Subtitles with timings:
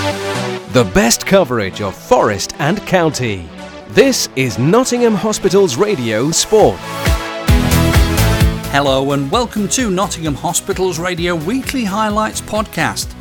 [0.00, 3.46] The best coverage of Forest and County.
[3.88, 6.78] This is Nottingham Hospital's Radio Sport.
[8.70, 13.12] Hello and welcome to Nottingham Hospital's Radio Weekly Highlights podcast,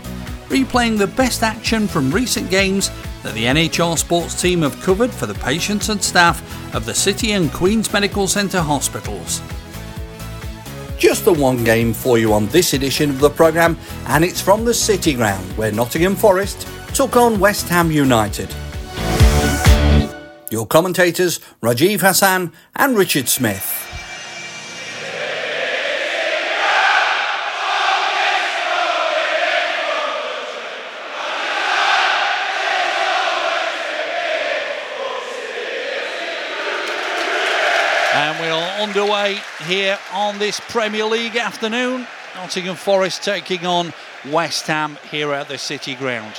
[0.48, 2.92] replaying the best action from recent games
[3.24, 6.42] that the NHR sports team have covered for the patients and staff
[6.74, 9.42] of the City and Queen's Medical Centre hospitals.
[11.00, 13.78] Just the one game for you on this edition of the programme,
[14.08, 18.54] and it's from the City Ground where Nottingham Forest took on West Ham United.
[20.52, 23.79] Your commentators, Rajiv Hassan and Richard Smith.
[38.20, 42.06] And we are underway here on this Premier League afternoon.
[42.36, 43.94] Nottingham Forest taking on
[44.28, 46.36] West Ham here at the City Ground.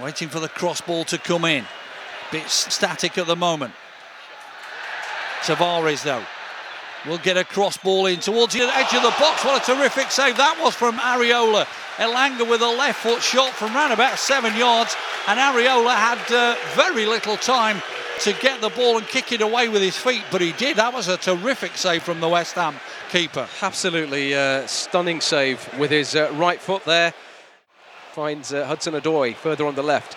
[0.00, 1.64] Waiting for the cross ball to come in.
[2.30, 3.74] Bit static at the moment.
[5.40, 6.22] Tavares, though,
[7.04, 9.44] will get a cross ball in towards the edge of the box.
[9.44, 11.66] What a terrific save that was from Areola.
[11.96, 14.94] Elanga with a left foot shot from around about seven yards,
[15.26, 17.82] and Areola had uh, very little time
[18.20, 20.76] to get the ball and kick it away with his feet, but he did.
[20.76, 22.76] That was a terrific save from the West Ham
[23.10, 23.48] keeper.
[23.60, 27.12] Absolutely uh, stunning save with his uh, right foot there
[28.14, 30.16] finds uh, Hudson Odoi further on the left,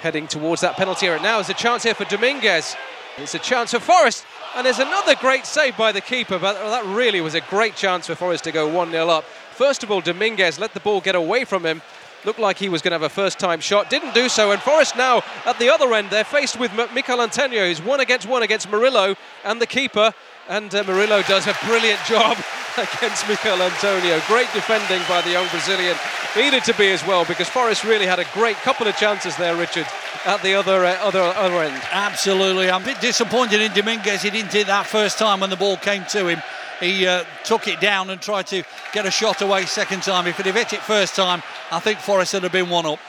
[0.00, 1.22] heading towards that penalty area.
[1.22, 2.74] Now there's a chance here for Dominguez.
[3.18, 4.24] It's a chance for Forest,
[4.56, 8.08] and there's another great save by the keeper, but that really was a great chance
[8.08, 9.24] for Forest to go 1 0 up.
[9.52, 11.82] First of all, Dominguez let the ball get away from him.
[12.24, 14.50] Looked like he was going to have a first time shot, didn't do so.
[14.50, 18.00] And Forest now at the other end, they're faced with M- Michael Antonio, who's one
[18.00, 20.12] against one against Murillo and the keeper.
[20.48, 22.36] And uh, Murillo does a brilliant job
[22.76, 24.20] against Michael Antonio.
[24.26, 25.96] Great defending by the young Brazilian.
[26.36, 29.56] Needed to be as well because Forest really had a great couple of chances there,
[29.56, 29.86] Richard,
[30.24, 31.82] at the other uh, other other end.
[31.90, 32.70] Absolutely.
[32.70, 34.22] I'm a bit disappointed in Dominguez.
[34.22, 36.42] He didn't do that first time when the ball came to him.
[36.80, 38.62] He uh, took it down and tried to
[38.92, 40.26] get a shot away second time.
[40.26, 43.00] If he'd have hit it first time, I think Forest would have been one up.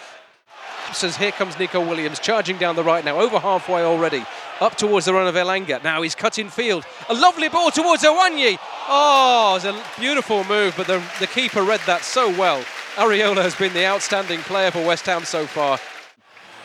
[0.94, 4.26] Says here comes Nico Williams charging down the right now, over halfway already,
[4.60, 5.84] up towards the run of Elanga.
[5.84, 6.84] Now he's cut in field.
[7.10, 8.58] A lovely ball towards Awoniyi.
[8.88, 12.64] Oh, it's a beautiful move, but the, the keeper read that so well.
[12.96, 15.78] Areola has been the outstanding player for West Ham so far.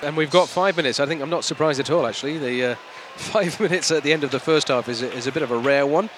[0.03, 1.01] And we've got five minutes.
[1.01, 2.39] I think I'm not surprised at all, actually.
[2.39, 2.75] The uh,
[3.17, 5.59] five minutes at the end of the first half is is a bit of a
[5.59, 6.09] rare one.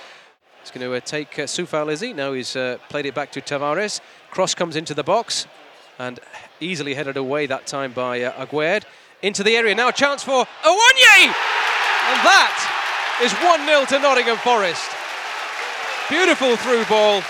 [0.66, 2.12] He's going to uh, take uh, Soufal Izzy.
[2.12, 4.00] Now he's uh, played it back to Tavares.
[4.32, 5.46] Cross comes into the box
[5.96, 6.18] and
[6.58, 8.82] easily headed away that time by uh, Aguerd.
[9.22, 11.22] Into the area now, a chance for Awoniyi!
[11.22, 14.90] And that is 1 0 to Nottingham Forest.
[16.08, 17.20] Beautiful through ball.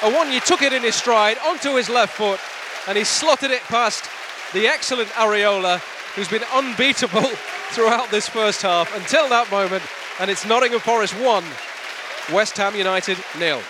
[0.00, 2.40] Awoniyi took it in his stride onto his left foot
[2.88, 4.08] and he slotted it past
[4.54, 5.80] the excellent Areola,
[6.14, 7.20] who's been unbeatable
[7.72, 9.82] throughout this first half until that moment.
[10.18, 11.44] And it's Nottingham Forest 1,
[12.32, 13.60] West Ham United nil.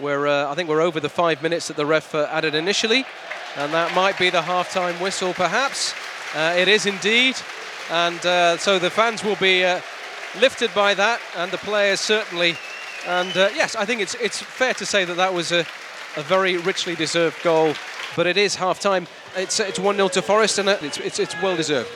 [0.00, 3.04] We're, uh, I think we're over the five minutes that the ref uh, added initially,
[3.56, 5.94] and that might be the half-time whistle, perhaps.
[6.34, 7.36] Uh, it is indeed,
[7.90, 9.80] and uh, so the fans will be uh,
[10.40, 12.56] lifted by that, and the players certainly.
[13.06, 15.60] And uh, yes, I think it's it's fair to say that that was a,
[16.16, 17.74] a very richly deserved goal,
[18.16, 19.06] but it is half-time.
[19.36, 21.90] It's it's one 0 to Forest, and it's it's, it's well deserved.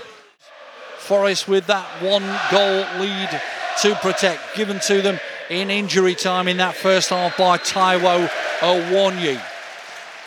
[0.98, 3.40] Forest with that one goal lead
[3.82, 5.18] to protect, given to them
[5.50, 8.28] in injury time in that first half by Taiwo
[8.60, 9.40] Awoniyi.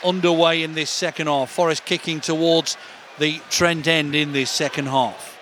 [0.03, 1.49] Underway in this second half.
[1.49, 2.77] Forest kicking towards
[3.17, 5.39] the Trent End in this second half.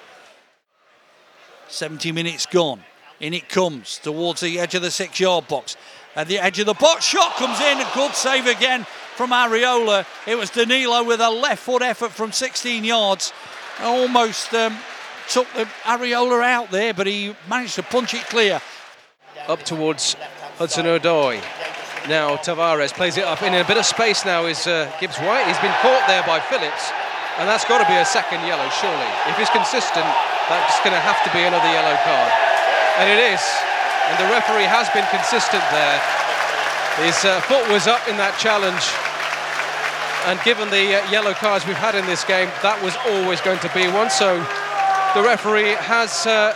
[1.67, 2.81] 70 minutes gone.
[3.19, 5.75] In it comes towards the edge of the six yard box.
[6.15, 7.79] At the edge of the box, shot comes in.
[7.79, 8.85] A good save again
[9.15, 10.05] from Areola.
[10.25, 13.33] It was Danilo with a left foot effort from 16 yards.
[13.81, 14.77] Almost um,
[15.29, 18.61] took the Areola out there, but he managed to punch it clear
[19.47, 20.15] up towards
[20.57, 21.41] Hudson Odoi.
[22.07, 25.45] Now Tavares plays it up in a bit of space now is uh, Gibbs White.
[25.47, 26.93] He's been caught there by Phillips,
[27.37, 29.09] and that's got to be a second yellow, surely.
[29.25, 30.05] If he's consistent,
[30.49, 32.31] that's going to have to be another yellow card.
[33.01, 33.41] And it is.
[34.05, 35.97] And the referee has been consistent there.
[37.01, 38.85] His uh, foot was up in that challenge.
[40.29, 43.59] And given the uh, yellow cards we've had in this game, that was always going
[43.65, 44.13] to be one.
[44.13, 44.37] So
[45.15, 46.53] the referee has uh,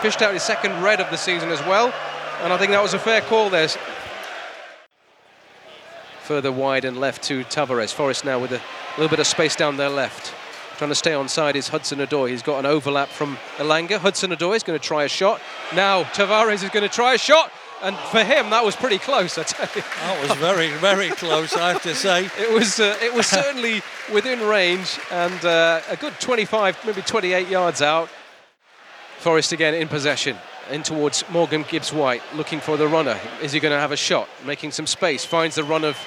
[0.00, 1.92] fished out his second red of the season as well.
[2.42, 3.68] And I think that was a fair call there.
[6.22, 7.92] Further wide and left to Tavares.
[7.92, 8.60] Forest now with a
[8.96, 10.32] little bit of space down their left.
[10.78, 12.30] Trying to stay on side is Hudson Odoi.
[12.30, 13.98] He's got an overlap from Elanga.
[13.98, 15.40] Hudson Odoi is going to try a shot.
[15.74, 17.50] Now Tavares is going to try a shot.
[17.82, 19.82] And for him, that was pretty close, I tell you.
[19.82, 22.30] That was very, very close, I have to say.
[22.38, 23.82] It was, uh, it was certainly
[24.12, 28.08] within range and uh, a good 25, maybe 28 yards out.
[29.18, 30.36] Forest again in possession,
[30.70, 33.18] in towards Morgan Gibbs White, looking for the runner.
[33.42, 34.28] Is he going to have a shot?
[34.44, 35.98] Making some space, finds the run of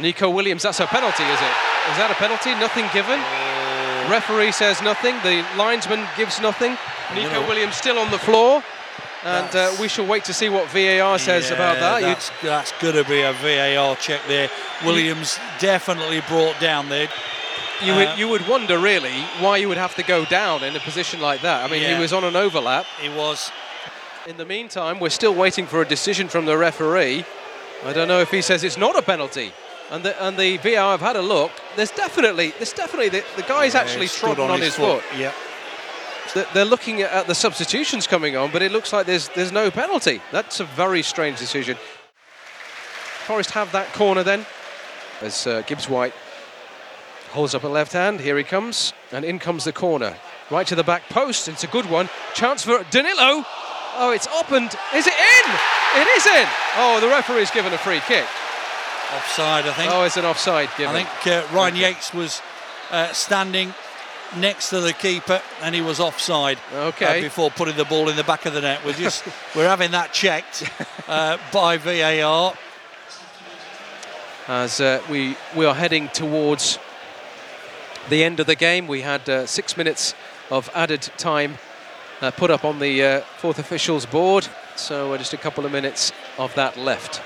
[0.00, 0.62] Nico Williams.
[0.62, 1.54] That's a penalty, is it?
[1.90, 2.50] Is that a penalty?
[2.54, 3.20] Nothing given?
[4.10, 5.14] Referee says nothing.
[5.22, 6.76] The linesman gives nothing.
[7.14, 8.62] Nico Williams still on the floor.
[9.24, 12.00] And uh, we shall wait to see what VAR says Yeah, about that.
[12.02, 14.50] That's, that's going to be a VAR check there.
[14.84, 17.08] Williams definitely brought down there.
[17.82, 20.76] You, Uh, would, you would wonder really why you would have to go down in
[20.76, 21.64] a position like that.
[21.64, 21.94] I mean, Yeah.
[21.96, 22.84] he was on an overlap.
[23.00, 23.50] He was.
[24.26, 27.24] In the meantime, we're still waiting for a decision from the referee.
[27.84, 29.52] I don't know if he says it's not a penalty.
[29.90, 31.50] And the, and the VAR have had a look.
[31.76, 35.02] There's definitely, there's definitely the, the guy's actually stood trodden on, his foot.
[35.18, 35.32] Yeah.
[36.32, 39.70] Th- They're looking at, the substitutions coming on, but it looks like there's there's no
[39.70, 40.20] penalty.
[40.32, 41.76] That's a very strange decision.
[43.26, 44.44] Forest have that corner then,
[45.20, 46.12] as uh, Gibbs White
[47.30, 48.20] holds up a left hand.
[48.20, 50.16] Here he comes, and in comes the corner,
[50.50, 51.48] right to the back post.
[51.48, 52.08] It's a good one.
[52.34, 53.44] Chance for Danilo.
[53.96, 55.50] Oh, it's up and is it in?
[56.00, 56.48] It is in.
[56.76, 58.26] Oh, the referee's given a free kick.
[59.14, 59.92] Offside, I think.
[59.92, 62.42] Oh, it's an offside I think uh, Ryan Yates was
[62.90, 63.72] uh, standing
[64.36, 67.18] next to the keeper and he was offside Okay.
[67.18, 68.84] uh, before putting the ball in the back of the net.
[68.84, 69.24] We're just
[69.56, 70.68] we're having that checked
[71.08, 72.54] uh, by VAR.
[74.48, 76.78] as uh, we we are heading towards
[78.08, 78.86] the end of the game.
[78.86, 80.14] We had uh, six minutes
[80.50, 81.56] of added time
[82.20, 85.72] uh, put up on the uh, fourth officials board, so uh, just a couple of
[85.72, 87.22] minutes of that left.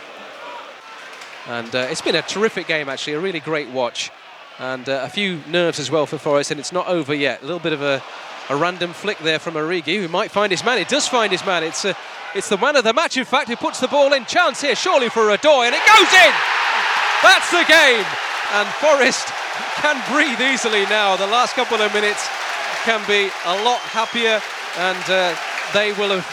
[1.49, 4.11] And uh, it's been a terrific game, actually, a really great watch,
[4.59, 6.51] and uh, a few nerves as well for Forest.
[6.51, 7.43] And it's not over yet.
[7.43, 8.03] A little bit of a,
[8.49, 10.79] a random flick there from Origi, who might find his man.
[10.79, 11.63] It does find his man.
[11.63, 11.95] It's uh,
[12.35, 14.25] it's the man of the match, in fact, who puts the ball in.
[14.27, 16.33] Chance here, surely for Odoi, and it goes in.
[17.23, 18.05] That's the game.
[18.53, 19.27] And Forest
[19.81, 21.17] can breathe easily now.
[21.17, 22.29] The last couple of minutes
[22.85, 24.43] can be a lot happier,
[24.77, 25.35] and uh,
[25.73, 26.27] they will have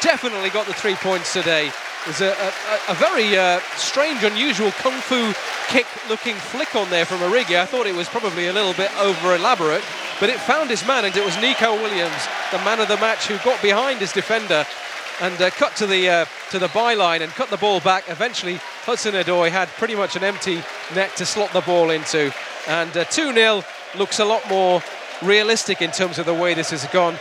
[0.00, 1.70] definitely got the three points today.
[2.04, 5.34] There's a, a, a very uh, strange, unusual kung fu
[5.68, 7.60] kick looking flick on there from Origi.
[7.60, 9.84] I thought it was probably a little bit over elaborate,
[10.18, 13.26] but it found his man, and it was Nico Williams, the man of the match,
[13.26, 14.66] who got behind his defender
[15.20, 18.08] and uh, cut to the uh, to the byline and cut the ball back.
[18.08, 20.62] Eventually, Hudson Odoi had pretty much an empty
[20.94, 22.32] net to slot the ball into,
[22.66, 23.62] and uh, 2-0
[23.98, 24.82] looks a lot more
[25.22, 27.16] realistic in terms of the way this has gone.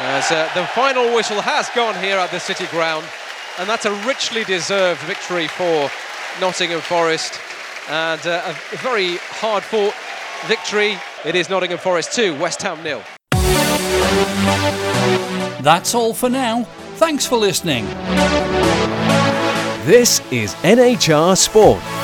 [0.00, 3.04] As uh, the final whistle has gone here at the City Ground,
[3.58, 5.90] and that's a richly deserved victory for
[6.40, 7.40] Nottingham Forest,
[7.90, 9.94] and uh, a, very hard-fought
[10.46, 10.96] victory.
[11.24, 13.02] It is Nottingham Forest 2, West Ham nil.
[15.62, 16.64] That's all for now.
[16.96, 17.84] Thanks for listening.
[19.84, 21.97] This is NHR Sport.